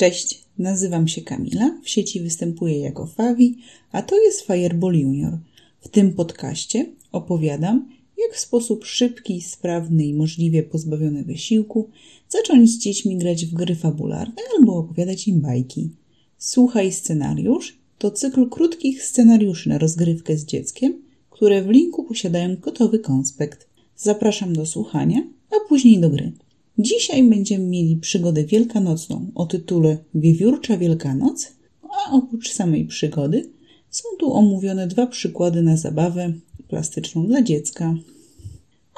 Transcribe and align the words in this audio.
Cześć, 0.00 0.44
nazywam 0.58 1.08
się 1.08 1.22
Kamila, 1.22 1.78
w 1.82 1.88
sieci 1.88 2.20
występuję 2.20 2.78
jako 2.78 3.06
Fawi, 3.06 3.56
a 3.92 4.02
to 4.02 4.18
jest 4.18 4.40
Fireball 4.40 4.94
Junior. 4.94 5.38
W 5.80 5.88
tym 5.88 6.12
podcaście 6.12 6.86
opowiadam, 7.12 7.88
jak 8.18 8.36
w 8.36 8.40
sposób 8.40 8.84
szybki, 8.84 9.40
sprawny 9.40 10.06
i 10.06 10.14
możliwie 10.14 10.62
pozbawiony 10.62 11.22
wysiłku 11.24 11.88
zacząć 12.28 12.70
z 12.70 12.78
dziećmi 12.78 13.16
grać 13.16 13.46
w 13.46 13.54
gry 13.54 13.74
fabularne 13.74 14.42
albo 14.58 14.76
opowiadać 14.76 15.28
im 15.28 15.40
bajki. 15.40 15.90
Słuchaj 16.38 16.92
scenariusz 16.92 17.78
to 17.98 18.10
cykl 18.10 18.48
krótkich 18.48 19.02
scenariuszy 19.02 19.68
na 19.68 19.78
rozgrywkę 19.78 20.36
z 20.36 20.44
dzieckiem, 20.44 21.02
które 21.30 21.62
w 21.62 21.68
linku 21.68 22.04
posiadają 22.04 22.56
gotowy 22.56 22.98
konspekt. 22.98 23.68
Zapraszam 23.96 24.52
do 24.52 24.66
słuchania, 24.66 25.22
a 25.50 25.68
później 25.68 26.00
do 26.00 26.10
gry. 26.10 26.32
Dzisiaj 26.78 27.22
będziemy 27.22 27.64
mieli 27.64 27.96
przygodę 27.96 28.44
wielkanocną 28.44 29.30
o 29.34 29.46
tytule 29.46 29.98
Wiewiórcza 30.14 30.76
Wielkanoc, 30.76 31.52
a 31.82 32.12
oprócz 32.12 32.52
samej 32.52 32.86
przygody 32.86 33.50
są 33.90 34.08
tu 34.18 34.34
omówione 34.34 34.86
dwa 34.86 35.06
przykłady 35.06 35.62
na 35.62 35.76
zabawę 35.76 36.32
plastyczną 36.68 37.26
dla 37.26 37.42
dziecka, 37.42 37.94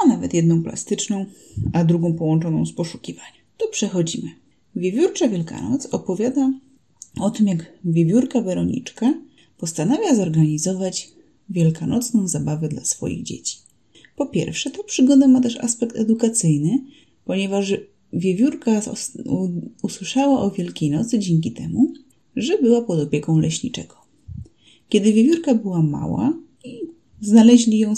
a 0.05 0.09
nawet 0.09 0.35
jedną 0.35 0.63
plastyczną, 0.63 1.27
a 1.73 1.85
drugą 1.85 2.15
połączoną 2.15 2.67
z 2.67 2.73
poszukiwaniem. 2.73 3.43
To 3.59 3.69
przechodzimy. 3.69 4.29
Wiewiórcza 4.77 5.29
Wielkanoc 5.29 5.87
opowiada 5.87 6.53
o 7.21 7.31
tym, 7.31 7.47
jak 7.47 7.73
wiewiórka 7.85 8.41
Weroniczka 8.41 9.15
postanawia 9.59 10.15
zorganizować 10.15 11.09
wielkanocną 11.49 12.29
zabawę 12.29 12.69
dla 12.69 12.85
swoich 12.85 13.23
dzieci. 13.23 13.59
Po 14.17 14.27
pierwsze, 14.27 14.71
ta 14.71 14.83
przygoda 14.83 15.29
ma 15.29 15.41
też 15.41 15.57
aspekt 15.57 15.97
edukacyjny, 15.97 16.79
ponieważ 17.25 17.75
wiewiórka 18.13 18.81
usłyszała 19.83 20.41
o 20.41 20.51
Wielkiej 20.51 20.91
Nocy 20.91 21.19
dzięki 21.19 21.53
temu, 21.53 21.93
że 22.37 22.59
była 22.59 22.83
pod 22.83 23.01
opieką 23.01 23.39
leśniczego. 23.39 23.95
Kiedy 24.89 25.13
wiewiórka 25.13 25.55
była 25.55 25.83
mała 25.83 26.39
i 26.65 26.81
znaleźli 27.21 27.79
ją 27.79 27.95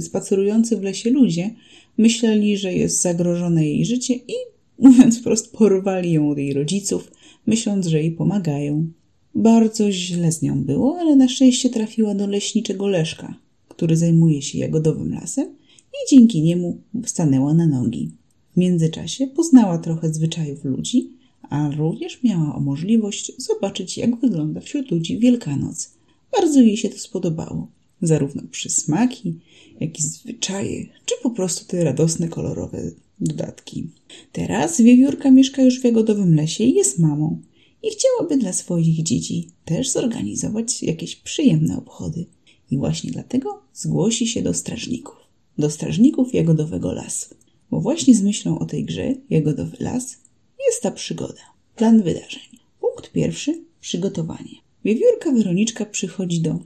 spacerujący 0.00 0.76
w 0.76 0.82
lesie 0.82 1.10
ludzie, 1.10 1.50
myśleli, 1.98 2.56
że 2.56 2.74
jest 2.74 3.02
zagrożone 3.02 3.66
jej 3.66 3.84
życie 3.84 4.14
i, 4.14 4.34
mówiąc 4.86 5.18
wprost, 5.18 5.52
porwali 5.52 6.12
ją 6.12 6.30
od 6.30 6.38
jej 6.38 6.52
rodziców, 6.52 7.12
myśląc, 7.46 7.86
że 7.86 7.98
jej 7.98 8.12
pomagają. 8.12 8.86
Bardzo 9.34 9.92
źle 9.92 10.32
z 10.32 10.42
nią 10.42 10.64
było, 10.64 10.98
ale 10.98 11.16
na 11.16 11.28
szczęście 11.28 11.70
trafiła 11.70 12.14
do 12.14 12.26
leśniczego 12.26 12.88
Leszka, 12.88 13.34
który 13.68 13.96
zajmuje 13.96 14.42
się 14.42 14.58
jagodowym 14.58 15.14
lasem 15.14 15.48
i 15.92 16.10
dzięki 16.10 16.42
niemu 16.42 16.80
stanęła 17.04 17.54
na 17.54 17.66
nogi. 17.66 18.10
W 18.56 18.58
międzyczasie 18.58 19.26
poznała 19.26 19.78
trochę 19.78 20.14
zwyczajów 20.14 20.64
ludzi, 20.64 21.10
a 21.42 21.70
również 21.70 22.22
miała 22.22 22.60
możliwość 22.60 23.32
zobaczyć, 23.38 23.98
jak 23.98 24.20
wygląda 24.20 24.60
wśród 24.60 24.90
ludzi 24.90 25.18
Wielkanoc. 25.18 25.90
Bardzo 26.32 26.60
jej 26.60 26.76
się 26.76 26.88
to 26.88 26.98
spodobało. 26.98 27.68
Zarówno 28.02 28.42
przysmaki, 28.50 29.34
jak 29.80 29.98
i 29.98 30.02
zwyczaje, 30.02 30.86
czy 31.06 31.14
po 31.22 31.30
prostu 31.30 31.66
te 31.66 31.84
radosne, 31.84 32.28
kolorowe 32.28 32.90
dodatki. 33.20 33.88
Teraz 34.32 34.80
wiewiórka 34.80 35.30
mieszka 35.30 35.62
już 35.62 35.80
w 35.80 35.84
jagodowym 35.84 36.34
lesie 36.34 36.64
i 36.64 36.74
jest 36.74 36.98
mamą. 36.98 37.40
I 37.82 37.88
chciałaby 37.90 38.36
dla 38.36 38.52
swoich 38.52 39.02
dzieci 39.02 39.48
też 39.64 39.90
zorganizować 39.90 40.82
jakieś 40.82 41.16
przyjemne 41.16 41.78
obchody. 41.78 42.26
I 42.70 42.78
właśnie 42.78 43.10
dlatego 43.10 43.62
zgłosi 43.74 44.26
się 44.26 44.42
do 44.42 44.54
strażników. 44.54 45.16
Do 45.58 45.70
strażników 45.70 46.34
jagodowego 46.34 46.92
lasu 46.92 47.34
bo 47.76 47.80
właśnie 47.80 48.14
z 48.14 48.22
myślą 48.22 48.58
o 48.58 48.66
tej 48.66 48.84
grze, 48.84 49.14
Jagodowy 49.30 49.76
Las, 49.80 50.18
jest 50.66 50.82
ta 50.82 50.90
przygoda. 50.90 51.42
Plan 51.76 52.02
wydarzeń. 52.02 52.42
Punkt 52.80 53.12
pierwszy. 53.12 53.64
Przygotowanie. 53.80 54.54
Wiewiórka 54.84 55.32
Weroniczka 55.32 55.86
przychodzi 55.86 56.40
do 56.40 56.58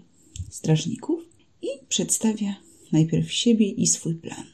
strażników 0.50 1.20
i 1.62 1.66
przedstawia 1.88 2.56
najpierw 2.92 3.32
siebie 3.32 3.68
i 3.68 3.86
swój 3.86 4.14
plan. 4.14 4.44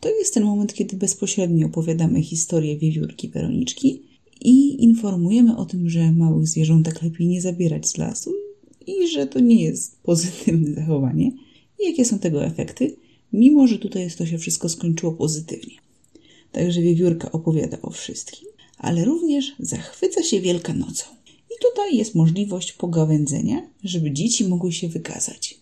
To 0.00 0.08
jest 0.08 0.34
ten 0.34 0.44
moment, 0.44 0.74
kiedy 0.74 0.96
bezpośrednio 0.96 1.66
opowiadamy 1.66 2.22
historię 2.22 2.78
wiewiórki 2.78 3.28
Weroniczki 3.28 4.02
i 4.40 4.84
informujemy 4.84 5.56
o 5.56 5.64
tym, 5.64 5.90
że 5.90 6.12
małych 6.12 6.46
zwierzątek 6.46 7.02
lepiej 7.02 7.26
nie 7.26 7.40
zabierać 7.40 7.88
z 7.88 7.96
lasu 7.96 8.32
i 8.86 9.08
że 9.08 9.26
to 9.26 9.40
nie 9.40 9.62
jest 9.62 10.00
pozytywne 10.02 10.74
zachowanie 10.74 11.32
i 11.78 11.86
jakie 11.86 12.04
są 12.04 12.18
tego 12.18 12.44
efekty, 12.44 12.96
mimo 13.32 13.66
że 13.66 13.78
tutaj 13.78 14.10
to 14.10 14.26
się 14.26 14.38
wszystko 14.38 14.68
skończyło 14.68 15.12
pozytywnie. 15.12 15.74
Także 16.52 16.82
wiewiórka 16.82 17.32
opowiada 17.32 17.82
o 17.82 17.90
wszystkim, 17.90 18.48
ale 18.78 19.04
również 19.04 19.52
zachwyca 19.58 20.22
się 20.22 20.40
Wielkanocą. 20.40 21.04
I 21.26 21.54
tutaj 21.62 21.96
jest 21.96 22.14
możliwość 22.14 22.72
pogawędzenia, 22.72 23.70
żeby 23.84 24.10
dzieci 24.10 24.44
mogły 24.44 24.72
się 24.72 24.88
wykazać. 24.88 25.60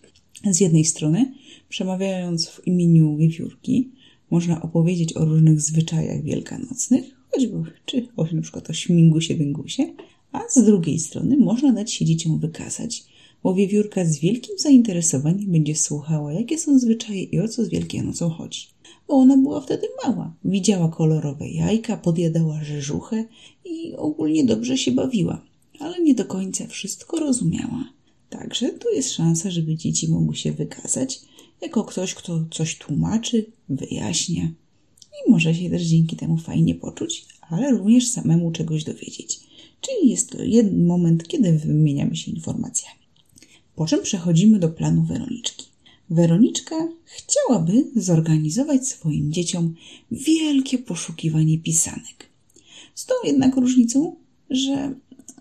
Z 0.51 0.61
jednej 0.61 0.85
strony, 0.85 1.33
przemawiając 1.69 2.49
w 2.49 2.67
imieniu 2.67 3.17
wiewiórki, 3.17 3.91
można 4.31 4.63
opowiedzieć 4.63 5.17
o 5.17 5.25
różnych 5.25 5.61
zwyczajach 5.61 6.23
wielkanocnych, 6.23 7.05
choćby 7.31 7.63
czy 7.87 8.09
o, 8.17 8.27
na 8.33 8.43
przykład 8.43 8.71
o 8.71 8.73
śmingusie 8.73 9.35
dyngusie, 9.35 9.95
a 10.33 10.41
z 10.51 10.65
drugiej 10.65 10.99
strony 10.99 11.37
można 11.37 11.73
dać 11.73 11.93
się 11.93 12.05
dzieciom 12.05 12.39
wykazać 12.39 13.05
bo 13.43 13.55
wiewiórka 13.55 14.05
z 14.05 14.19
wielkim 14.19 14.59
zainteresowaniem 14.59 15.53
będzie 15.53 15.77
słuchała, 15.77 16.33
jakie 16.33 16.59
są 16.59 16.79
zwyczaje 16.79 17.23
i 17.23 17.41
o 17.41 17.49
co 17.49 17.65
z 17.65 17.69
Wielkanocą 17.69 18.31
chodzi. 18.31 18.61
Bo 19.09 19.15
ona 19.15 19.37
była 19.37 19.61
wtedy 19.61 19.87
mała. 20.05 20.35
Widziała 20.45 20.89
kolorowe 20.89 21.49
jajka, 21.49 21.97
podjadała 21.97 22.65
rzeżuchę 22.65 23.25
i 23.65 23.95
ogólnie 23.97 24.45
dobrze 24.45 24.79
się 24.79 24.93
bawiła, 24.93 25.43
ale 25.79 26.03
nie 26.03 26.15
do 26.15 26.25
końca 26.25 26.67
wszystko 26.67 27.17
rozumiała. 27.17 27.85
Także 28.31 28.69
tu 28.69 28.89
jest 28.95 29.13
szansa, 29.13 29.51
żeby 29.51 29.77
dzieci 29.77 30.09
mogły 30.09 30.37
się 30.37 30.53
wykazać 30.53 31.21
jako 31.61 31.85
ktoś, 31.85 32.15
kto 32.15 32.45
coś 32.51 32.79
tłumaczy, 32.79 33.47
wyjaśnia 33.69 34.53
i 35.13 35.31
może 35.31 35.55
się 35.55 35.71
też 35.71 35.83
dzięki 35.83 36.17
temu 36.17 36.37
fajnie 36.37 36.75
poczuć, 36.75 37.27
ale 37.51 37.71
również 37.71 38.09
samemu 38.09 38.53
czegoś 38.53 38.85
dowiedzieć. 38.85 39.41
Czyli 39.81 40.11
jest 40.11 40.31
to 40.31 40.43
jeden 40.43 40.87
moment, 40.87 41.29
kiedy 41.29 41.53
wymieniamy 41.53 42.17
się 42.17 42.31
informacjami. 42.31 42.99
Po 43.79 43.87
czym 43.87 44.03
przechodzimy 44.03 44.59
do 44.59 44.69
planu 44.69 45.03
Weroniczki. 45.03 45.67
Weroniczka 46.11 46.89
chciałaby 47.05 47.85
zorganizować 47.97 48.89
swoim 48.89 49.33
dzieciom 49.33 49.75
wielkie 50.11 50.79
poszukiwanie 50.79 51.59
pisanek. 51.59 52.29
Z 52.95 53.07
tą 53.07 53.15
jednak 53.25 53.57
różnicą, 53.57 54.17
że 54.51 54.95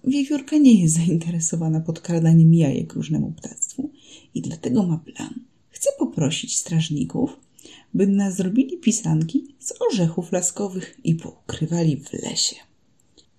wiewiórka 0.03 0.57
nie 0.57 0.81
jest 0.81 0.95
zainteresowana 0.95 1.79
podkradaniem 1.79 2.53
jajek 2.53 2.93
różnemu 2.93 3.31
ptactwu 3.31 3.89
i 4.35 4.41
dlatego 4.41 4.87
ma 4.87 4.97
plan. 4.97 5.33
Chce 5.69 5.89
poprosić 5.99 6.57
strażników, 6.57 7.37
by 7.93 8.07
nas 8.07 8.35
zrobili 8.35 8.77
pisanki 8.77 9.55
z 9.59 9.73
orzechów 9.91 10.31
laskowych 10.31 10.99
i 11.03 11.15
poukrywali 11.15 11.97
w 11.97 12.13
lesie. 12.13 12.55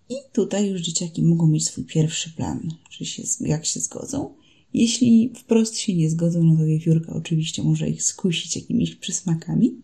I 0.09 0.15
tutaj 0.33 0.69
już 0.69 0.81
dzieciaki 0.81 1.23
mogą 1.23 1.47
mieć 1.47 1.67
swój 1.67 1.85
pierwszy 1.85 2.31
plan, 2.31 2.75
czy 2.91 3.07
się, 3.07 3.23
jak 3.41 3.67
się 3.67 3.81
zgodzą, 3.81 4.38
jeśli 4.75 5.33
wprost 5.35 5.79
się 5.79 5.95
nie 5.95 6.11
zgodzą, 6.11 6.43
no 6.43 6.57
to 6.57 6.67
wiewiórka 6.67 7.13
oczywiście 7.13 7.63
może 7.63 7.89
ich 7.89 8.03
skusić 8.03 8.57
jakimiś 8.57 8.95
przysmakami, 8.95 9.75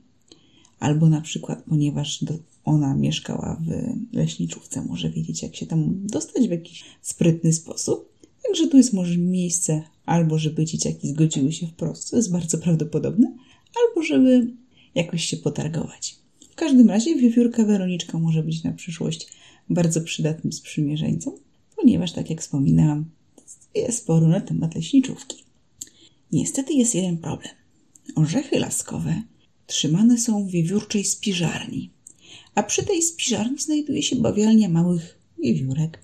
albo 0.81 1.09
na 1.09 1.21
przykład, 1.21 1.63
ponieważ 1.69 2.25
ona 2.65 2.95
mieszkała 2.95 3.63
w 3.67 3.71
leśniczówce, 4.17 4.85
może 4.85 5.11
wiedzieć, 5.11 5.43
jak 5.43 5.57
się 5.57 5.67
tam 5.67 6.07
dostać 6.07 6.49
w 6.49 6.51
jakiś 6.51 6.85
sprytny 7.03 7.53
sposób. 7.53 8.15
Także 8.47 8.69
tu 8.69 8.77
jest 8.77 8.93
może 8.93 9.19
miejsce 9.19 9.83
albo, 10.07 10.39
żeby 10.39 10.65
dzieciaki 10.65 11.09
zgodziły 11.09 11.53
się 11.53 11.67
wprost, 11.67 12.05
co 12.05 12.17
jest 12.17 12.33
bardzo 12.33 12.59
prawdopodobne, 12.59 13.37
albo 13.83 14.03
żeby 14.03 14.51
jakoś 14.95 15.25
się 15.25 15.37
potargować. 15.37 16.17
W 16.51 16.55
każdym 16.55 16.89
razie 16.89 17.17
wiewiórka 17.17 17.65
Weroniczka 17.65 18.19
może 18.19 18.43
być 18.43 18.65
na 18.65 18.73
przyszłość 18.73 19.29
bardzo 19.71 20.01
przydatnym 20.01 20.53
sprzymierzeńcą, 20.53 21.39
ponieważ, 21.77 22.13
tak 22.13 22.31
jak 22.31 22.41
wspominałam, 22.41 23.05
jest 23.75 23.99
sporu 23.99 24.29
na 24.29 24.41
temat 24.41 24.75
leśniczówki. 24.75 25.45
Niestety 26.33 26.73
jest 26.73 26.95
jeden 26.95 27.19
problem. 27.19 27.53
Orzechy 28.15 28.59
laskowe 28.59 29.23
trzymane 29.67 30.19
są 30.19 30.47
w 30.47 30.51
wiewiórczej 30.51 31.05
spiżarni, 31.05 31.91
a 32.55 32.63
przy 32.63 32.85
tej 32.85 33.03
spiżarni 33.03 33.59
znajduje 33.59 34.03
się 34.03 34.17
bawialnia 34.17 34.69
małych 34.69 35.19
wiewiórek. 35.39 35.99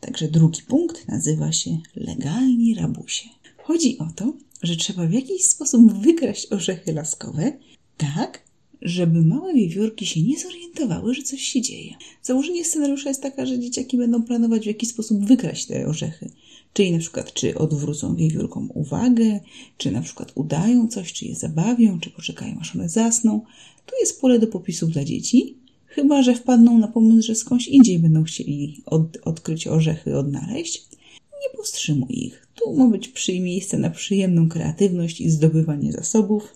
Także 0.00 0.28
drugi 0.28 0.62
punkt 0.62 1.08
nazywa 1.08 1.52
się 1.52 1.78
legalni 1.96 2.74
rabusie. 2.74 3.28
Chodzi 3.56 3.98
o 3.98 4.06
to, 4.16 4.34
że 4.62 4.76
trzeba 4.76 5.06
w 5.06 5.12
jakiś 5.12 5.44
sposób 5.44 5.92
wykraść 5.92 6.52
orzechy 6.52 6.92
laskowe, 6.92 7.52
tak, 7.96 8.44
żeby 8.82 9.22
małe 9.22 9.54
wiewiórki 9.54 10.06
się 10.06 10.22
nie 10.22 10.38
zorientowały, 10.38 11.14
że 11.14 11.22
coś 11.22 11.40
się 11.40 11.60
dzieje. 11.60 11.94
Założenie 12.22 12.64
scenariusza 12.64 13.08
jest 13.08 13.22
taka, 13.22 13.46
że 13.46 13.58
dzieciaki 13.58 13.96
będą 13.96 14.22
planować 14.22 14.62
w 14.62 14.66
jakiś 14.66 14.88
sposób 14.88 15.24
wykraść 15.24 15.66
te 15.66 15.86
orzechy. 15.86 16.30
Czyli 16.74 16.92
na 16.92 16.98
przykład, 16.98 17.32
czy 17.32 17.58
odwrócą 17.58 18.16
wiewiórkom 18.16 18.70
uwagę, 18.74 19.40
czy 19.76 19.90
na 19.90 20.00
przykład 20.00 20.32
udają 20.34 20.88
coś, 20.88 21.12
czy 21.12 21.24
je 21.24 21.34
zabawią, 21.34 22.00
czy 22.00 22.10
poczekają, 22.10 22.58
aż 22.60 22.76
one 22.76 22.88
zasną. 22.88 23.40
Tu 23.86 23.94
jest 24.00 24.20
pole 24.20 24.38
do 24.38 24.46
popisów 24.46 24.90
dla 24.90 25.04
dzieci, 25.04 25.56
Chyba, 25.94 26.22
że 26.22 26.34
wpadną 26.34 26.78
na 26.78 26.88
pomysł, 26.88 27.26
że 27.26 27.34
skądś 27.34 27.68
indziej 27.68 27.98
będą 27.98 28.24
chcieli 28.24 28.82
od, 28.86 29.18
odkryć 29.24 29.66
orzechy, 29.66 30.16
odnaleźć. 30.16 30.88
Nie 31.32 31.56
powstrzymuj 31.56 32.08
ich. 32.10 32.46
Tu 32.54 32.76
ma 32.76 32.88
być 32.88 33.08
przy 33.08 33.40
miejsce 33.40 33.78
na 33.78 33.90
przyjemną 33.90 34.48
kreatywność 34.48 35.20
i 35.20 35.30
zdobywanie 35.30 35.92
zasobów. 35.92 36.54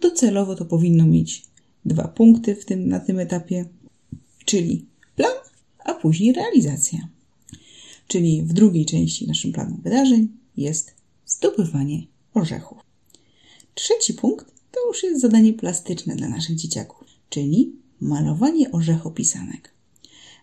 Docelowo 0.00 0.54
to 0.54 0.64
powinno 0.64 1.06
mieć 1.06 1.42
dwa 1.84 2.08
punkty 2.08 2.54
w 2.54 2.64
tym, 2.64 2.88
na 2.88 3.00
tym 3.00 3.18
etapie, 3.18 3.64
czyli 4.44 4.86
plan, 5.16 5.32
a 5.84 5.94
później 5.94 6.32
realizacja. 6.32 7.08
Czyli 8.06 8.42
w 8.42 8.52
drugiej 8.52 8.86
części 8.86 9.26
naszym 9.26 9.52
planu 9.52 9.78
wydarzeń 9.82 10.28
jest 10.56 10.94
zdobywanie 11.26 12.06
orzechów. 12.34 12.78
Trzeci 13.74 14.14
punkt 14.14 14.46
to 14.72 14.88
już 14.88 15.02
jest 15.02 15.20
zadanie 15.20 15.52
plastyczne 15.52 16.16
dla 16.16 16.28
naszych 16.28 16.56
dzieciaków, 16.56 17.04
czyli 17.30 17.72
malowanie 18.00 18.72
orzechopisanek. 18.72 19.74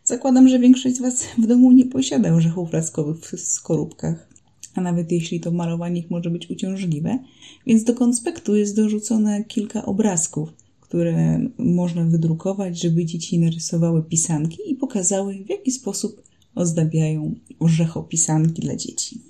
Zakładam, 0.04 0.48
że 0.48 0.60
większość 0.60 0.96
z 0.96 1.02
Was 1.02 1.24
w 1.38 1.48
domu 1.48 1.72
nie 1.72 1.86
posiada 1.86 2.34
orzechów 2.34 2.74
laskowych 2.74 3.18
w 3.18 3.40
skorupkach, 3.40 4.30
a 4.76 4.82
nawet 4.82 5.12
jeśli 5.12 5.40
to 5.40 5.52
malowanie 5.52 6.00
ich 6.00 6.10
może 6.10 6.30
być 6.30 6.50
uciążliwe, 6.50 7.20
więc 7.68 7.84
do 7.84 7.94
konspektu 7.94 8.56
jest 8.56 8.76
dorzucone 8.76 9.44
kilka 9.44 9.86
obrazków, 9.86 10.50
które 10.82 11.40
można 11.58 12.06
wydrukować, 12.06 12.82
żeby 12.82 13.06
dzieci 13.06 13.40
narysowały 13.40 14.04
pisanki 14.04 14.72
i 14.72 14.76
pokazały, 14.76 15.44
w 15.46 15.50
jaki 15.50 15.72
sposób 15.72 16.24
ozdabiają 16.56 17.36
orzechopisanki 17.60 18.62
dla 18.62 18.76
dzieci. 18.76 19.22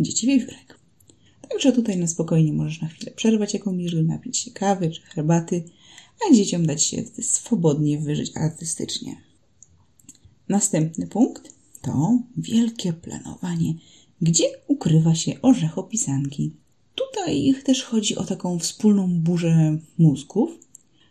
Dzieci 0.00 0.26
wiewiórek. 0.26 0.80
Także 1.50 1.72
tutaj 1.72 1.96
na 1.96 2.06
spokojnie 2.06 2.52
możesz 2.52 2.80
na 2.80 2.88
chwilę 2.88 3.12
przerwać 3.16 3.54
jakąś, 3.54 3.90
żeby 3.90 4.02
napić 4.02 4.36
się 4.36 4.50
kawy 4.50 4.90
czy 4.90 5.02
herbaty, 5.02 5.64
a 6.28 6.34
dzieciom 6.34 6.66
dać 6.66 6.82
się 6.82 7.04
swobodnie 7.20 7.98
wyżyć 7.98 8.36
artystycznie. 8.36 9.16
Następny 10.48 11.06
punkt 11.06 11.54
to 11.82 12.18
wielkie 12.36 12.92
planowanie, 12.92 13.74
gdzie 14.22 14.44
ukrywa 14.68 15.14
się 15.14 15.42
orzechopisanki. 15.42 16.52
Tutaj 16.94 17.54
też 17.64 17.82
chodzi 17.82 18.16
o 18.16 18.24
taką 18.24 18.58
wspólną 18.58 19.20
burzę 19.20 19.78
mózgów. 19.98 20.50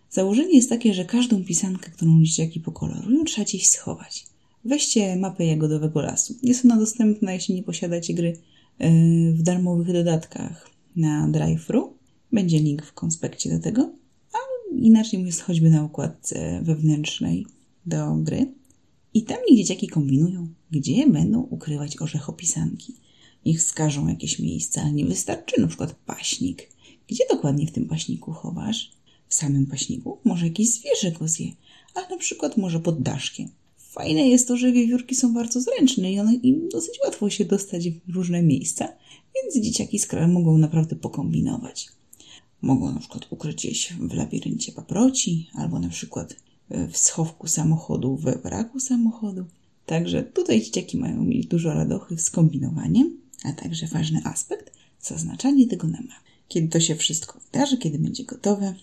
Założenie 0.09 0.55
jest 0.55 0.69
takie, 0.69 0.93
że 0.93 1.05
każdą 1.05 1.43
pisankę, 1.43 1.91
którą 1.91 2.23
dzieciaki 2.23 2.59
pokolorują, 2.59 3.23
trzeba 3.23 3.45
gdzieś 3.45 3.69
schować. 3.69 4.25
Weźcie 4.65 5.15
mapę 5.15 5.45
jagodowego 5.45 6.01
lasu. 6.01 6.35
Jest 6.43 6.65
ona 6.65 6.77
dostępna, 6.77 7.33
jeśli 7.33 7.55
nie 7.55 7.63
posiadacie 7.63 8.13
gry 8.13 8.37
e, 8.77 8.91
w 9.31 9.41
darmowych 9.41 9.93
dodatkach 9.93 10.69
na 10.95 11.27
drive-thru. 11.27 11.93
Będzie 12.31 12.59
link 12.59 12.85
w 12.85 12.93
konspekcie 12.93 13.49
do 13.49 13.59
tego. 13.59 13.93
A 14.33 14.37
inaczej 14.75 15.25
jest 15.25 15.41
choćby 15.41 15.69
na 15.69 15.83
układce 15.83 16.61
wewnętrznej 16.63 17.45
do 17.85 18.15
gry. 18.15 18.53
I 19.13 19.23
tam 19.23 19.37
niech 19.49 19.59
dzieciaki 19.59 19.87
kombinują, 19.87 20.47
gdzie 20.71 21.07
będą 21.07 21.41
ukrywać 21.41 22.01
orzechopisanki. 22.01 22.95
Niech 23.45 23.59
wskażą 23.59 24.07
jakieś 24.07 24.39
miejsca, 24.39 24.81
ale 24.81 24.91
nie 24.91 25.05
wystarczy 25.05 25.61
na 25.61 25.67
przykład 25.67 25.95
paśnik. 26.05 26.69
Gdzie 27.07 27.23
dokładnie 27.29 27.67
w 27.67 27.71
tym 27.71 27.87
paśniku 27.87 28.31
chowasz? 28.31 28.91
W 29.27 29.33
samym 29.33 29.65
paśniku? 29.65 30.17
Może 30.23 30.47
jakieś 30.47 30.69
zwierzę 30.69 31.11
go 31.11 31.27
zje, 31.27 31.51
a 31.95 32.09
na 32.09 32.17
przykład 32.17 32.57
może 32.57 32.79
pod 32.79 33.01
daszkiem. 33.01 33.49
Fajne 33.99 34.29
jest 34.29 34.47
to, 34.47 34.57
że 34.57 34.71
wiewiórki 34.71 35.15
są 35.15 35.33
bardzo 35.33 35.61
zręczne 35.61 36.11
i 36.11 36.19
one 36.19 36.35
im 36.35 36.69
dosyć 36.69 36.99
łatwo 37.05 37.29
się 37.29 37.45
dostać 37.45 37.89
w 37.89 38.15
różne 38.15 38.43
miejsca, 38.43 38.87
więc 39.35 39.65
dzieciaki 39.65 39.99
z 39.99 40.07
mogą 40.27 40.57
naprawdę 40.57 40.95
pokombinować. 40.95 41.89
Mogą 42.61 42.93
na 42.93 42.99
przykład 42.99 43.27
ukryć 43.29 43.61
się 43.61 43.95
w 43.95 44.13
labiryncie 44.13 44.71
paproci, 44.71 45.49
albo 45.53 45.79
na 45.79 45.89
przykład 45.89 46.35
w 46.91 46.97
schowku 46.97 47.47
samochodu, 47.47 48.15
we 48.15 48.35
wraku 48.35 48.79
samochodu. 48.79 49.45
Także 49.85 50.23
tutaj 50.23 50.61
dzieciaki 50.61 50.97
mają 50.97 51.23
mieć 51.23 51.47
dużo 51.47 51.73
radochy 51.73 52.17
z 52.17 52.29
kombinowaniem, 52.29 53.17
a 53.43 53.53
także 53.53 53.87
ważny 53.87 54.21
aspekt 54.23 54.73
zaznaczanie 55.01 55.67
tego 55.67 55.87
na 55.87 55.97
mapie. 55.97 56.29
Kiedy 56.47 56.67
to 56.67 56.79
się 56.79 56.95
wszystko 56.95 57.39
wydarzy, 57.39 57.77
kiedy 57.77 57.99
będzie 57.99 58.23
gotowe, 58.23 58.73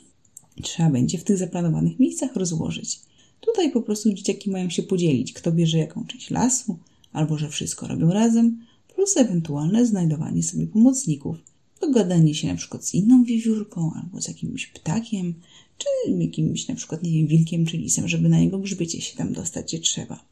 trzeba 0.62 0.90
będzie 0.90 1.18
w 1.18 1.24
tych 1.24 1.38
zaplanowanych 1.38 1.98
miejscach 1.98 2.36
rozłożyć. 2.36 3.00
Tutaj 3.40 3.72
po 3.72 3.82
prostu 3.82 4.12
dzieciaki 4.12 4.50
mają 4.50 4.70
się 4.70 4.82
podzielić, 4.82 5.32
kto 5.32 5.52
bierze 5.52 5.78
jaką 5.78 6.06
część 6.06 6.30
lasu, 6.30 6.78
albo 7.12 7.38
że 7.38 7.48
wszystko 7.48 7.86
robią 7.86 8.10
razem, 8.10 8.66
plus 8.94 9.16
ewentualne 9.16 9.86
znajdowanie 9.86 10.42
sobie 10.42 10.66
pomocników. 10.66 11.36
Dogadanie 11.80 12.34
się 12.34 12.48
na 12.48 12.54
przykład 12.54 12.84
z 12.84 12.94
inną 12.94 13.24
wiewiórką, 13.24 13.92
albo 14.02 14.22
z 14.22 14.28
jakimś 14.28 14.66
ptakiem, 14.66 15.34
czy 15.78 16.12
jakimś 16.18 16.68
na 16.68 16.74
przykład, 16.74 17.02
nie 17.02 17.10
wiem, 17.10 17.26
wilkiem 17.26 17.66
czy 17.66 17.76
lisem, 17.76 18.08
żeby 18.08 18.28
na 18.28 18.38
jego 18.38 18.58
grzbiecie 18.58 19.00
się 19.00 19.16
tam 19.16 19.32
dostać, 19.32 19.66
gdzie 19.66 19.78
trzeba. 19.78 20.24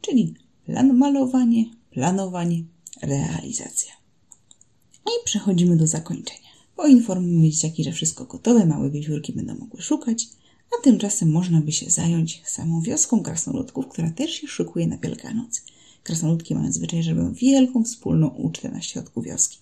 Czyli 0.00 0.34
plan 0.66 0.96
malowanie, 0.96 1.64
planowanie, 1.90 2.62
realizacja. 3.02 3.92
I 5.06 5.24
przechodzimy 5.24 5.76
do 5.76 5.86
zakończenia. 5.86 6.48
Poinformujemy 6.76 7.50
dzieciaki, 7.50 7.84
że 7.84 7.92
wszystko 7.92 8.24
gotowe, 8.24 8.66
małe 8.66 8.90
wiewiórki 8.90 9.32
będą 9.32 9.54
mogły 9.54 9.82
szukać, 9.82 10.28
a 10.78 10.82
tymczasem 10.82 11.30
można 11.30 11.60
by 11.60 11.72
się 11.72 11.90
zająć 11.90 12.42
samą 12.46 12.80
wioską 12.80 13.22
krasnoludków, 13.22 13.88
która 13.88 14.10
też 14.10 14.30
się 14.30 14.48
szykuje 14.48 14.86
na 14.86 14.98
Wielkanoc. 14.98 15.62
Krasnoludki 16.02 16.54
mają 16.54 16.72
zwyczaj, 16.72 17.02
że 17.02 17.14
robią 17.14 17.32
wielką 17.32 17.84
wspólną 17.84 18.28
ucztę 18.28 18.70
na 18.70 18.82
środku 18.82 19.22
wioski. 19.22 19.58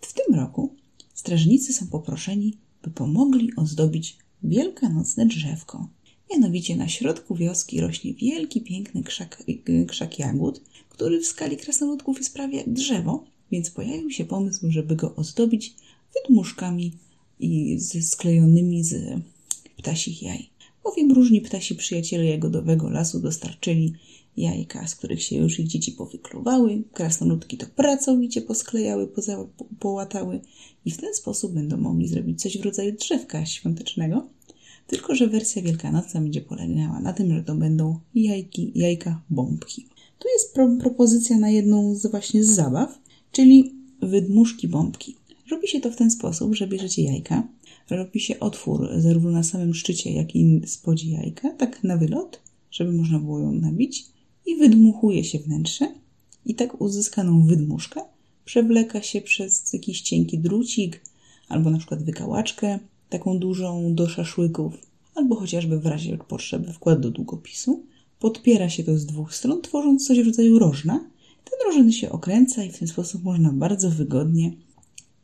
W 0.00 0.12
tym 0.12 0.34
roku 0.34 0.74
strażnicy 1.14 1.72
są 1.72 1.86
poproszeni, 1.86 2.56
by 2.82 2.90
pomogli 2.90 3.56
ozdobić 3.56 4.16
wielkanocne 4.42 5.26
drzewko. 5.26 5.88
Mianowicie 6.30 6.76
na 6.76 6.88
środku 6.88 7.34
wioski 7.34 7.80
rośnie 7.80 8.14
wielki, 8.14 8.60
piękny 8.60 9.02
krzak, 9.02 9.44
krzak 9.88 10.18
jagód, 10.18 10.60
który 10.88 11.20
w 11.20 11.26
skali 11.26 11.56
krasnoludków 11.56 12.18
jest 12.18 12.34
prawie 12.34 12.58
jak 12.58 12.72
drzewo, 12.72 13.24
więc 13.50 13.70
pojawił 13.70 14.10
się 14.10 14.24
pomysł, 14.24 14.70
żeby 14.70 14.96
go 14.96 15.14
ozdobić 15.14 15.74
wydmuszkami 16.14 16.92
i 17.40 17.80
sklejonymi 17.80 18.84
z 18.84 19.22
ptasich 19.76 20.22
jaj. 20.22 20.50
Bowiem 20.84 21.12
różni 21.12 21.40
ptasi 21.40 21.74
przyjaciele 21.74 22.24
jagodowego 22.24 22.90
lasu 22.90 23.20
dostarczyli 23.20 23.92
jajka, 24.36 24.86
z 24.86 24.94
których 24.96 25.22
się 25.22 25.36
już 25.36 25.58
ich 25.58 25.68
dzieci 25.68 25.92
powykluwały. 25.92 26.82
Krasnoludki 26.92 27.56
to 27.56 27.66
pracowicie 27.76 28.42
posklejały, 28.42 29.08
poza, 29.08 29.44
po, 29.56 29.64
połatały 29.78 30.40
i 30.84 30.90
w 30.90 30.96
ten 30.96 31.14
sposób 31.14 31.52
będą 31.52 31.76
mogli 31.76 32.08
zrobić 32.08 32.42
coś 32.42 32.58
w 32.58 32.64
rodzaju 32.64 32.92
drzewka 32.92 33.46
świątecznego. 33.46 34.26
Tylko, 34.86 35.14
że 35.14 35.28
wersja 35.28 35.62
wielkanocna 35.62 36.20
będzie 36.20 36.40
polegała 36.40 37.00
na 37.00 37.12
tym, 37.12 37.34
że 37.36 37.42
to 37.42 37.54
będą 37.54 37.98
jajki, 38.14 38.72
jajka 38.74 39.22
bombki. 39.30 39.86
Tu 40.18 40.28
jest 40.28 40.54
pro, 40.54 40.76
propozycja 40.80 41.38
na 41.38 41.50
jedną 41.50 41.94
z 41.94 42.06
właśnie 42.06 42.44
z 42.44 42.48
zabaw, 42.48 42.98
czyli 43.32 43.74
wydmuszki 44.02 44.68
bombki. 44.68 45.16
Robi 45.50 45.68
się 45.68 45.80
to 45.80 45.90
w 45.90 45.96
ten 45.96 46.10
sposób, 46.10 46.54
że 46.54 46.66
bierzecie 46.66 47.02
jajka, 47.02 47.48
robi 47.90 48.20
się 48.20 48.40
otwór 48.40 48.88
zarówno 48.98 49.30
na 49.30 49.42
samym 49.42 49.74
szczycie, 49.74 50.12
jak 50.12 50.36
i 50.36 50.62
spodzie 50.66 51.10
jajka, 51.10 51.50
tak 51.50 51.84
na 51.84 51.96
wylot, 51.96 52.40
żeby 52.70 52.92
można 52.92 53.18
było 53.18 53.38
ją 53.38 53.52
nabić 53.52 54.06
i 54.46 54.56
wydmuchuje 54.56 55.24
się 55.24 55.38
wnętrze 55.38 55.94
i 56.46 56.54
tak 56.54 56.80
uzyskaną 56.80 57.46
wydmuszkę 57.46 58.00
przewleka 58.44 59.02
się 59.02 59.20
przez 59.20 59.72
jakiś 59.72 60.00
cienki 60.00 60.38
drucik 60.38 61.00
albo 61.48 61.70
na 61.70 61.78
przykład 61.78 62.02
wykałaczkę 62.02 62.78
taką 63.08 63.38
dużą 63.38 63.94
do 63.94 64.08
szaszłyków 64.08 64.74
albo 65.14 65.36
chociażby 65.36 65.80
w 65.80 65.86
razie 65.86 66.18
potrzeby 66.28 66.72
wkład 66.72 67.00
do 67.00 67.10
długopisu. 67.10 67.86
Podpiera 68.18 68.68
się 68.68 68.84
to 68.84 68.98
z 68.98 69.06
dwóch 69.06 69.34
stron, 69.34 69.62
tworząc 69.62 70.06
coś 70.06 70.20
w 70.20 70.26
rodzaju 70.26 70.58
rożna. 70.58 71.04
Ten 71.44 71.58
rożny 71.66 71.92
się 71.92 72.10
okręca 72.10 72.64
i 72.64 72.70
w 72.70 72.78
ten 72.78 72.88
sposób 72.88 73.22
można 73.24 73.52
bardzo 73.52 73.90
wygodnie 73.90 74.52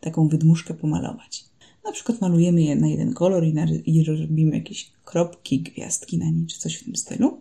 taką 0.01 0.29
wydmuszkę 0.29 0.75
pomalować. 0.75 1.45
Na 1.85 1.93
przykład 1.93 2.21
malujemy 2.21 2.63
je 2.63 2.77
na 2.77 2.89
jeden 2.89 3.15
kolor 3.15 3.45
i, 3.45 3.55
na, 3.55 3.67
i 3.87 4.05
robimy 4.05 4.57
jakieś 4.57 4.93
kropki, 5.05 5.61
gwiazdki 5.61 6.19
na 6.19 6.31
niej, 6.31 6.47
czy 6.47 6.59
coś 6.59 6.77
w 6.77 6.85
tym 6.85 6.97
stylu. 6.97 7.41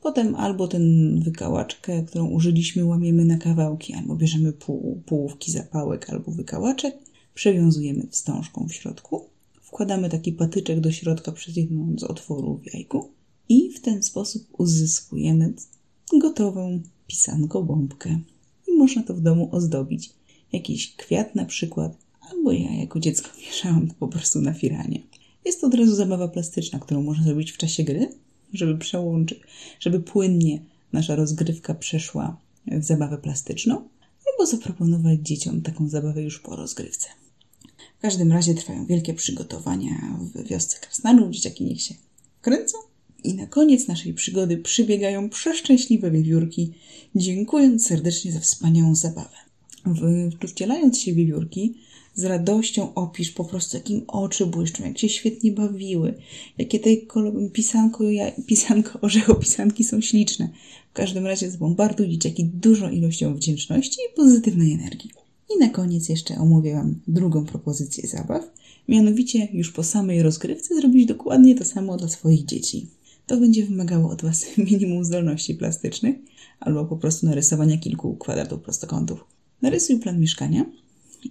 Potem 0.00 0.34
albo 0.34 0.68
tę 0.68 0.80
wykałaczkę, 1.18 2.02
którą 2.02 2.26
użyliśmy, 2.26 2.84
łamiemy 2.84 3.24
na 3.24 3.38
kawałki, 3.38 3.94
albo 3.94 4.16
bierzemy 4.16 4.52
pół, 4.52 5.02
połówki 5.06 5.52
zapałek 5.52 6.10
albo 6.10 6.32
wykałaczek, 6.32 6.98
przewiązujemy 7.34 8.06
wstążką 8.10 8.66
w 8.68 8.74
środku, 8.74 9.28
wkładamy 9.62 10.10
taki 10.10 10.32
patyczek 10.32 10.80
do 10.80 10.92
środka 10.92 11.32
przez 11.32 11.56
jedną 11.56 11.98
z 11.98 12.04
otworów 12.04 12.62
w 12.62 12.74
jajku 12.74 13.10
i 13.48 13.70
w 13.70 13.80
ten 13.80 14.02
sposób 14.02 14.46
uzyskujemy 14.58 15.54
gotową 16.20 16.80
pisanką 17.06 17.62
bombkę. 17.62 18.20
I 18.68 18.72
można 18.72 19.02
to 19.02 19.14
w 19.14 19.20
domu 19.20 19.48
ozdobić. 19.52 20.12
Jakiś 20.52 20.96
kwiat 20.96 21.34
na 21.34 21.44
przykład, 21.44 21.96
albo 22.30 22.52
ja 22.52 22.74
jako 22.74 23.00
dziecko 23.00 23.28
mieszałam 23.46 23.88
to 23.88 23.94
po 23.98 24.08
prostu 24.08 24.40
na 24.40 24.52
firanie. 24.52 25.00
Jest 25.44 25.60
to 25.60 25.66
od 25.66 25.74
razu 25.74 25.94
zabawa 25.94 26.28
plastyczna, 26.28 26.78
którą 26.78 27.02
można 27.02 27.24
zrobić 27.24 27.52
w 27.52 27.56
czasie 27.56 27.84
gry, 27.84 28.08
żeby 28.52 28.78
przełączyć, 28.78 29.40
żeby 29.80 30.00
płynnie 30.00 30.60
nasza 30.92 31.16
rozgrywka 31.16 31.74
przeszła 31.74 32.36
w 32.66 32.84
zabawę 32.84 33.18
plastyczną, 33.18 33.88
albo 34.32 34.46
zaproponować 34.46 35.18
dzieciom 35.20 35.62
taką 35.62 35.88
zabawę 35.88 36.22
już 36.22 36.40
po 36.40 36.56
rozgrywce. 36.56 37.08
W 37.98 38.02
każdym 38.02 38.32
razie 38.32 38.54
trwają 38.54 38.86
wielkie 38.86 39.14
przygotowania 39.14 40.18
w 40.34 40.48
wiosce 40.48 40.78
Krasnalów. 40.80 41.30
Dzieciaki 41.30 41.64
niech 41.64 41.82
się 41.82 41.94
kręcą 42.40 42.78
I 43.24 43.34
na 43.34 43.46
koniec 43.46 43.88
naszej 43.88 44.14
przygody 44.14 44.56
przybiegają 44.56 45.30
przeszczęśliwe 45.30 46.10
wiewiórki, 46.10 46.72
dziękując 47.14 47.86
serdecznie 47.86 48.32
za 48.32 48.40
wspaniałą 48.40 48.94
zabawę. 48.94 49.43
Wcielając 50.48 50.98
się 50.98 51.12
w 51.12 51.16
wiewiórki, 51.16 51.74
z 52.14 52.24
radością 52.24 52.94
opisz 52.94 53.30
po 53.30 53.44
prostu, 53.44 53.76
jakim 53.76 54.04
oczy 54.06 54.46
błyszczą, 54.46 54.84
jak 54.84 54.98
się 54.98 55.08
świetnie 55.08 55.52
bawiły, 55.52 56.14
jakie 56.58 56.80
te 56.80 56.90
pisanko, 57.52 58.10
ja, 58.10 58.32
pisanko 58.46 59.00
orzechopisanki 59.06 59.84
są 59.84 60.00
śliczne. 60.00 60.48
W 60.90 60.92
każdym 60.92 61.26
razie 61.26 61.50
zbombarduj 61.50 62.08
dzieciaki 62.08 62.44
dużą 62.44 62.90
ilością 62.90 63.34
wdzięczności 63.34 63.98
i 64.00 64.16
pozytywnej 64.16 64.72
energii. 64.72 65.10
I 65.56 65.58
na 65.58 65.68
koniec 65.68 66.08
jeszcze 66.08 66.38
omówiłam 66.38 67.00
drugą 67.08 67.44
propozycję 67.44 68.08
zabaw, 68.08 68.50
mianowicie 68.88 69.48
już 69.52 69.72
po 69.72 69.84
samej 69.84 70.22
rozgrywce 70.22 70.74
zrobić 70.74 71.06
dokładnie 71.06 71.54
to 71.54 71.64
samo 71.64 71.96
dla 71.96 72.08
swoich 72.08 72.44
dzieci. 72.44 72.86
To 73.26 73.36
będzie 73.36 73.66
wymagało 73.66 74.10
od 74.10 74.22
Was 74.22 74.46
minimum 74.70 75.04
zdolności 75.04 75.54
plastycznych 75.54 76.16
albo 76.60 76.84
po 76.84 76.96
prostu 76.96 77.26
narysowania 77.26 77.78
kilku 77.78 78.16
kwadratów 78.16 78.60
prostokątów. 78.60 79.33
Narysuj 79.64 79.98
plan 79.98 80.20
mieszkania 80.20 80.66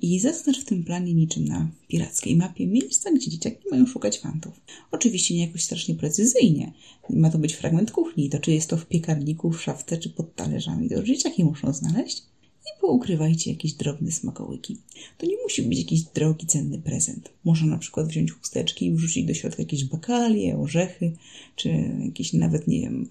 i 0.02 0.20
zaznacz 0.20 0.60
w 0.60 0.66
tym 0.66 0.84
planie 0.84 1.14
niczym 1.14 1.46
na 1.46 1.72
pirackiej 1.88 2.36
mapie 2.36 2.68
miejsca, 2.68 3.12
gdzie 3.12 3.32
dzieciaki 3.32 3.58
mają 3.72 3.86
szukać 3.86 4.20
fantów. 4.20 4.62
Oczywiście 4.92 5.36
nie 5.36 5.46
jakoś 5.46 5.64
strasznie 5.64 5.96
precyzyjnie. 5.96 6.74
Ma 7.10 7.30
to 7.30 7.38
być 7.38 7.54
fragment 7.54 7.92
kuchni, 7.92 8.30
to 8.30 8.40
czy 8.40 8.52
jest 8.52 8.70
to 8.70 8.78
w 8.78 8.86
piekarniku, 8.86 9.52
w 9.52 9.62
szafce, 9.62 9.98
czy 9.98 10.10
pod 10.10 10.36
talerzami, 10.36 10.90
to 10.90 11.04
dzieciaki 11.04 11.44
muszą 11.44 11.74
znaleźć 11.74 12.18
i 12.66 12.82
poukrywajcie 12.82 13.52
jakieś 13.52 13.74
drobne 13.74 14.12
smakołyki. 14.12 14.78
To 15.18 15.26
nie 15.26 15.36
musi 15.44 15.62
być 15.62 15.80
jakiś 15.80 16.02
drogi, 16.02 16.48
cenny 16.48 16.82
prezent. 16.82 17.30
Można 17.44 17.68
na 17.68 17.78
przykład 17.78 18.08
wziąć 18.08 18.32
chusteczki 18.32 18.86
i 18.86 18.92
wrzucić 18.92 19.26
do 19.26 19.34
środka 19.34 19.62
jakieś 19.62 19.86
bakalie, 19.86 20.58
orzechy, 20.58 21.12
czy 21.56 21.70
jakieś 22.06 22.34
nawet, 22.34 22.68
nie 22.68 22.82
wiem, 22.82 23.10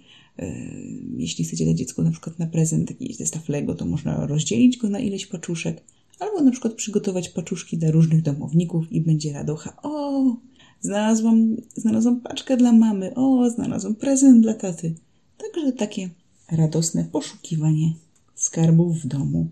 jeśli 1.16 1.44
chcecie 1.44 1.66
dać 1.66 1.78
dziecku 1.78 2.02
na 2.02 2.10
przykład 2.10 2.38
na 2.38 2.46
prezent 2.46 2.90
jakiś 2.90 3.16
zestaw 3.16 3.48
Lego, 3.48 3.74
to 3.74 3.84
można 3.84 4.26
rozdzielić 4.26 4.76
go 4.76 4.88
na 4.88 4.98
ileś 4.98 5.26
paczuszek, 5.26 5.82
albo 6.18 6.40
na 6.40 6.50
przykład 6.50 6.74
przygotować 6.74 7.28
paczuszki 7.28 7.78
dla 7.78 7.90
różnych 7.90 8.22
domowników 8.22 8.92
i 8.92 9.00
będzie 9.00 9.32
radocha. 9.32 9.76
O, 9.82 10.36
znalazłam, 10.80 11.56
znalazłam 11.74 12.20
paczkę 12.20 12.56
dla 12.56 12.72
mamy, 12.72 13.14
o, 13.14 13.50
znalazłam 13.50 13.94
prezent 13.94 14.42
dla 14.42 14.54
taty. 14.54 14.94
Także 15.38 15.72
takie 15.72 16.10
radosne 16.50 17.04
poszukiwanie 17.04 17.92
skarbów 18.34 18.98
w 18.98 19.06
domu. 19.06 19.48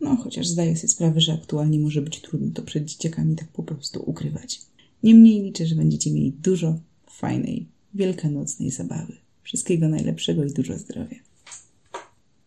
No, 0.00 0.16
chociaż 0.16 0.46
zdaję 0.46 0.76
sobie 0.76 0.88
sprawę, 0.88 1.20
że 1.20 1.32
aktualnie 1.32 1.78
może 1.78 2.02
być 2.02 2.20
trudno 2.20 2.50
to 2.54 2.62
przed 2.62 2.84
dzieciakami 2.84 3.36
tak 3.36 3.48
po 3.48 3.62
prostu 3.62 4.02
ukrywać. 4.10 4.60
Niemniej 5.02 5.42
liczę, 5.42 5.66
że 5.66 5.74
będziecie 5.74 6.12
mieli 6.12 6.32
dużo 6.32 6.78
fajnej, 7.10 7.66
wielkanocnej 7.94 8.70
zabawy. 8.70 9.23
Wszystkiego 9.44 9.88
najlepszego 9.88 10.44
i 10.44 10.50
dużo 10.50 10.78
zdrowia. 10.78 11.16